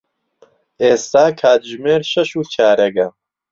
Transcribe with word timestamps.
ئێستا 0.83 1.25
کاتژمێر 1.39 2.01
شەش 2.11 2.29
و 2.35 2.41
چارەگە. 2.53 3.07